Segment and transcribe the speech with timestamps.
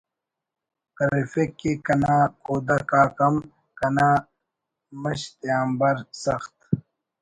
[0.97, 2.15] کرفک کہ کنا
[2.45, 3.35] کودک آک ہم
[3.79, 4.09] کنا
[5.01, 6.57] مش تیانبار سخت